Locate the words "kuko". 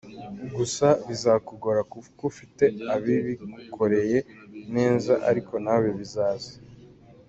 1.91-2.21